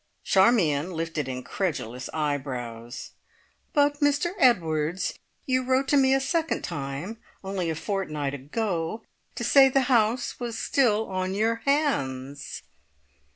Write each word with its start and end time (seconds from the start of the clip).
Charmion 0.23 0.93
lifted 0.93 1.27
incredulous 1.27 2.09
eyebrows. 2.11 3.11
"But, 3.71 3.99
Mr 3.99 4.31
Edwards, 4.39 5.13
you 5.45 5.63
wrote 5.63 5.87
to 5.89 5.95
me 5.95 6.11
a 6.15 6.19
second 6.19 6.63
time, 6.63 7.17
only 7.43 7.69
a 7.69 7.75
fortnight 7.75 8.33
ago, 8.33 9.03
to 9.35 9.43
say 9.43 9.69
the 9.69 9.81
house 9.93 10.39
was 10.39 10.57
still 10.57 11.07
on 11.07 11.35
your 11.35 11.57
hands!" 11.67 12.63